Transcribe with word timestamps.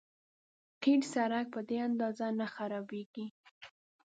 قیر 0.81 1.01
سړک 1.13 1.45
په 1.53 1.59
دې 1.67 1.77
اندازه 1.87 2.25
نه 2.39 2.47
خرابېږي. 2.53 3.25